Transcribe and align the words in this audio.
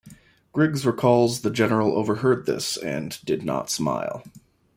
Griggs 0.51 0.83
recalls 0.83 1.41
the 1.41 1.51
General 1.51 1.95
overheard 1.95 2.47
this 2.47 2.75
and 2.75 3.19
"did 3.23 3.43
not 3.45 3.69
smile". 3.69 4.23